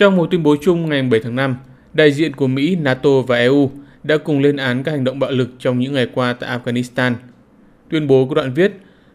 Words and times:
Trong 0.00 0.16
một 0.16 0.30
tuyên 0.30 0.42
bố 0.42 0.56
chung 0.60 0.88
ngày 0.88 1.02
7 1.02 1.20
tháng 1.20 1.36
5, 1.36 1.56
đại 1.92 2.12
diện 2.12 2.36
của 2.36 2.46
Mỹ, 2.46 2.76
NATO 2.76 3.10
và 3.26 3.36
EU 3.36 3.70
đã 4.02 4.16
cùng 4.16 4.40
lên 4.40 4.56
án 4.56 4.82
các 4.82 4.92
hành 4.92 5.04
động 5.04 5.18
bạo 5.18 5.30
lực 5.30 5.48
trong 5.58 5.78
những 5.78 5.92
ngày 5.92 6.06
qua 6.14 6.32
tại 6.32 6.58
Afghanistan. 6.58 7.14
Tuyên 7.90 8.06
bố 8.06 8.26
có 8.26 8.34
đoạn 8.34 8.54
viết, 8.54 8.72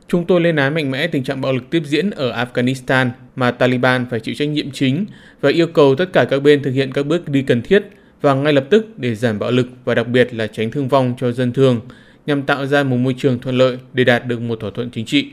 Chúng 0.07 0.25
tôi 0.25 0.41
lên 0.41 0.55
án 0.55 0.73
mạnh 0.73 0.91
mẽ 0.91 1.07
tình 1.07 1.23
trạng 1.23 1.41
bạo 1.41 1.53
lực 1.53 1.69
tiếp 1.69 1.83
diễn 1.85 2.09
ở 2.09 2.45
Afghanistan 2.45 3.09
mà 3.35 3.51
Taliban 3.51 4.05
phải 4.09 4.19
chịu 4.19 4.35
trách 4.35 4.49
nhiệm 4.49 4.71
chính 4.71 5.05
và 5.41 5.49
yêu 5.49 5.67
cầu 5.67 5.95
tất 5.95 6.13
cả 6.13 6.25
các 6.29 6.39
bên 6.39 6.63
thực 6.63 6.71
hiện 6.71 6.91
các 6.91 7.05
bước 7.05 7.29
đi 7.29 7.41
cần 7.41 7.61
thiết 7.61 7.83
và 8.21 8.33
ngay 8.33 8.53
lập 8.53 8.65
tức 8.69 8.99
để 8.99 9.15
giảm 9.15 9.39
bạo 9.39 9.51
lực 9.51 9.67
và 9.85 9.95
đặc 9.95 10.07
biệt 10.07 10.33
là 10.33 10.47
tránh 10.47 10.71
thương 10.71 10.87
vong 10.87 11.13
cho 11.19 11.31
dân 11.31 11.53
thường 11.53 11.81
nhằm 12.25 12.43
tạo 12.43 12.65
ra 12.65 12.83
một 12.83 12.97
môi 12.97 13.15
trường 13.17 13.39
thuận 13.39 13.57
lợi 13.57 13.77
để 13.93 14.03
đạt 14.03 14.27
được 14.27 14.41
một 14.41 14.59
thỏa 14.59 14.71
thuận 14.75 14.89
chính 14.89 15.05
trị. 15.05 15.27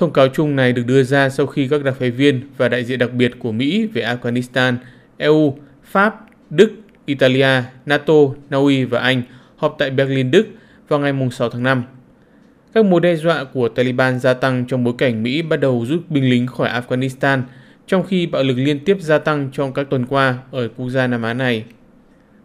Thông 0.00 0.12
cáo 0.12 0.28
chung 0.28 0.56
này 0.56 0.72
được 0.72 0.82
đưa 0.86 1.02
ra 1.02 1.28
sau 1.28 1.46
khi 1.46 1.68
các 1.68 1.84
đặc 1.84 1.94
phái 1.98 2.10
viên 2.10 2.40
và 2.56 2.68
đại 2.68 2.84
diện 2.84 2.98
đặc 2.98 3.12
biệt 3.12 3.32
của 3.38 3.52
Mỹ 3.52 3.86
về 3.86 4.02
Afghanistan, 4.02 4.74
EU, 5.16 5.58
Pháp, 5.84 6.26
Đức, 6.50 6.72
Italia, 7.06 7.62
NATO, 7.86 8.14
Na 8.50 8.58
Uy 8.58 8.84
và 8.84 9.00
Anh 9.00 9.22
họp 9.56 9.76
tại 9.78 9.90
Berlin, 9.90 10.30
Đức 10.30 10.46
vào 10.88 11.00
ngày 11.00 11.12
6 11.32 11.50
tháng 11.50 11.62
5. 11.62 11.82
Các 12.74 12.84
mối 12.84 13.00
đe 13.00 13.16
dọa 13.16 13.44
của 13.44 13.68
Taliban 13.68 14.18
gia 14.18 14.34
tăng 14.34 14.64
trong 14.68 14.84
bối 14.84 14.94
cảnh 14.98 15.22
Mỹ 15.22 15.42
bắt 15.42 15.56
đầu 15.56 15.84
rút 15.88 16.10
binh 16.10 16.30
lính 16.30 16.46
khỏi 16.46 16.68
Afghanistan, 16.68 17.42
trong 17.86 18.06
khi 18.06 18.26
bạo 18.26 18.42
lực 18.42 18.56
liên 18.56 18.84
tiếp 18.84 18.96
gia 19.00 19.18
tăng 19.18 19.50
trong 19.52 19.72
các 19.72 19.86
tuần 19.90 20.06
qua 20.06 20.38
ở 20.50 20.68
quốc 20.76 20.90
gia 20.90 21.06
Nam 21.06 21.22
Á 21.22 21.34
này. 21.34 21.64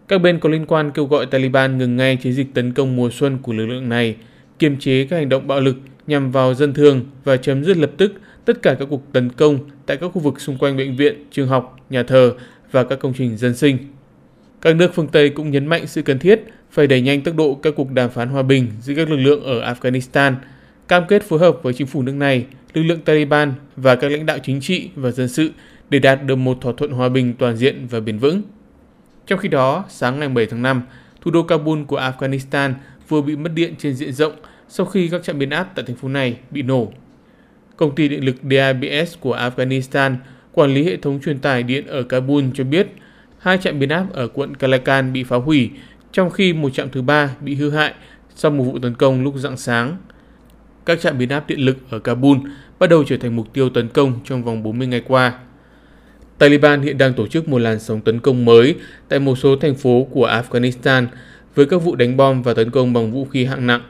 Các 0.07 0.21
bên 0.21 0.39
có 0.39 0.49
liên 0.49 0.65
quan 0.65 0.91
kêu 0.91 1.05
gọi 1.05 1.25
Taliban 1.25 1.77
ngừng 1.77 1.95
ngay 1.95 2.15
chiến 2.15 2.33
dịch 2.33 2.47
tấn 2.53 2.73
công 2.73 2.95
mùa 2.95 3.09
xuân 3.09 3.37
của 3.41 3.53
lực 3.53 3.65
lượng 3.65 3.89
này, 3.89 4.15
kiềm 4.59 4.77
chế 4.79 5.07
các 5.09 5.17
hành 5.17 5.29
động 5.29 5.47
bạo 5.47 5.59
lực 5.59 5.75
nhằm 6.07 6.31
vào 6.31 6.53
dân 6.53 6.73
thường 6.73 7.05
và 7.23 7.37
chấm 7.37 7.63
dứt 7.63 7.77
lập 7.77 7.91
tức 7.97 8.13
tất 8.45 8.61
cả 8.61 8.75
các 8.79 8.87
cuộc 8.89 9.13
tấn 9.13 9.29
công 9.29 9.59
tại 9.85 9.97
các 9.97 10.07
khu 10.13 10.21
vực 10.21 10.41
xung 10.41 10.57
quanh 10.57 10.77
bệnh 10.77 10.95
viện, 10.95 11.23
trường 11.31 11.47
học, 11.47 11.77
nhà 11.89 12.03
thờ 12.03 12.33
và 12.71 12.83
các 12.83 12.99
công 12.99 13.13
trình 13.17 13.37
dân 13.37 13.55
sinh. 13.55 13.77
Các 14.61 14.75
nước 14.75 14.91
phương 14.93 15.07
Tây 15.07 15.29
cũng 15.29 15.51
nhấn 15.51 15.67
mạnh 15.67 15.87
sự 15.87 16.01
cần 16.01 16.19
thiết 16.19 16.41
phải 16.71 16.87
đẩy 16.87 17.01
nhanh 17.01 17.21
tốc 17.21 17.35
độ 17.35 17.53
các 17.53 17.73
cuộc 17.77 17.91
đàm 17.91 18.09
phán 18.09 18.29
hòa 18.29 18.43
bình 18.43 18.67
giữa 18.81 18.93
các 18.95 19.09
lực 19.09 19.17
lượng 19.17 19.43
ở 19.43 19.73
Afghanistan, 19.73 20.33
cam 20.87 21.03
kết 21.07 21.23
phối 21.23 21.39
hợp 21.39 21.57
với 21.63 21.73
chính 21.73 21.87
phủ 21.87 22.01
nước 22.01 22.15
này, 22.15 22.45
lực 22.73 22.83
lượng 22.83 22.99
Taliban 22.99 23.53
và 23.75 23.95
các 23.95 24.11
lãnh 24.11 24.25
đạo 24.25 24.37
chính 24.43 24.61
trị 24.61 24.89
và 24.95 25.11
dân 25.11 25.27
sự 25.27 25.51
để 25.89 25.99
đạt 25.99 26.23
được 26.25 26.35
một 26.35 26.57
thỏa 26.61 26.73
thuận 26.77 26.91
hòa 26.91 27.09
bình 27.09 27.33
toàn 27.39 27.57
diện 27.57 27.87
và 27.89 27.99
bền 27.99 28.17
vững. 28.17 28.41
Trong 29.27 29.39
khi 29.39 29.49
đó, 29.49 29.85
sáng 29.89 30.19
ngày 30.19 30.29
7 30.29 30.45
tháng 30.45 30.61
5, 30.61 30.81
thủ 31.21 31.31
đô 31.31 31.43
Kabul 31.43 31.83
của 31.83 31.99
Afghanistan 31.99 32.73
vừa 33.07 33.21
bị 33.21 33.35
mất 33.35 33.51
điện 33.55 33.73
trên 33.77 33.93
diện 33.93 34.13
rộng 34.13 34.33
sau 34.69 34.85
khi 34.85 35.07
các 35.07 35.23
trạm 35.23 35.39
biến 35.39 35.49
áp 35.49 35.71
tại 35.75 35.85
thành 35.87 35.95
phố 35.95 36.07
này 36.07 36.37
bị 36.51 36.61
nổ. 36.61 36.91
Công 37.77 37.95
ty 37.95 38.07
điện 38.07 38.25
lực 38.25 38.35
DIBS 38.43 39.19
của 39.19 39.37
Afghanistan 39.37 40.15
quản 40.53 40.73
lý 40.73 40.83
hệ 40.83 40.97
thống 40.97 41.19
truyền 41.25 41.39
tải 41.39 41.63
điện 41.63 41.87
ở 41.87 42.03
Kabul 42.03 42.43
cho 42.53 42.63
biết 42.63 42.87
hai 43.39 43.57
trạm 43.57 43.79
biến 43.79 43.89
áp 43.89 44.05
ở 44.13 44.27
quận 44.27 44.55
Kalakan 44.55 45.13
bị 45.13 45.23
phá 45.23 45.37
hủy, 45.37 45.69
trong 46.11 46.29
khi 46.29 46.53
một 46.53 46.73
trạm 46.73 46.89
thứ 46.89 47.01
ba 47.01 47.35
bị 47.41 47.55
hư 47.55 47.69
hại 47.69 47.93
sau 48.35 48.51
một 48.51 48.63
vụ 48.63 48.79
tấn 48.79 48.95
công 48.95 49.23
lúc 49.23 49.35
rạng 49.37 49.57
sáng. 49.57 49.97
Các 50.85 51.01
trạm 51.01 51.17
biến 51.17 51.29
áp 51.29 51.47
điện 51.47 51.59
lực 51.59 51.77
ở 51.89 51.99
Kabul 51.99 52.37
bắt 52.79 52.89
đầu 52.89 53.03
trở 53.03 53.17
thành 53.17 53.35
mục 53.35 53.53
tiêu 53.53 53.69
tấn 53.69 53.87
công 53.87 54.19
trong 54.23 54.43
vòng 54.43 54.63
40 54.63 54.87
ngày 54.87 55.01
qua. 55.07 55.39
Taliban 56.37 56.81
hiện 56.81 56.97
đang 56.97 57.13
tổ 57.13 57.27
chức 57.27 57.47
một 57.47 57.57
làn 57.57 57.79
sóng 57.79 58.01
tấn 58.01 58.19
công 58.19 58.45
mới 58.45 58.75
tại 59.09 59.19
một 59.19 59.35
số 59.35 59.55
thành 59.55 59.75
phố 59.75 60.07
của 60.11 60.27
Afghanistan 60.27 61.07
với 61.55 61.65
các 61.65 61.77
vụ 61.77 61.95
đánh 61.95 62.17
bom 62.17 62.41
và 62.41 62.53
tấn 62.53 62.71
công 62.71 62.93
bằng 62.93 63.11
vũ 63.11 63.25
khí 63.25 63.45
hạng 63.45 63.67
nặng. 63.67 63.81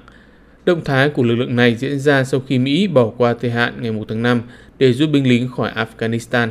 Động 0.66 0.83
thái 0.85 1.09
của 1.09 1.23
lực 1.23 1.35
lượng 1.35 1.55
này 1.55 1.75
diễn 1.75 1.99
ra 1.99 2.23
sau 2.23 2.39
khi 2.47 2.59
Mỹ 2.59 2.88
bỏ 2.88 3.11
qua 3.17 3.35
thời 3.41 3.52
hạn 3.52 3.73
ngày 3.81 3.91
1 3.91 4.05
tháng 4.08 4.21
5 4.21 4.41
để 4.77 4.94
rút 4.94 5.09
binh 5.09 5.30
lính 5.30 5.49
khỏi 5.58 5.71
Afghanistan. 5.75 6.49